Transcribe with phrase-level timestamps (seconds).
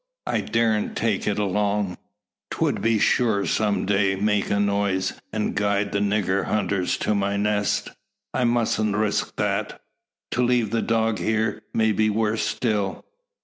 [0.25, 1.95] "I daren't take it along.
[2.49, 7.37] 'Twould be sure some day make a noise, and guide the nigger hunters to my
[7.37, 7.91] nest
[8.33, 9.79] I mustn't risk that.
[10.31, 13.05] To leave the dog here may be worse still.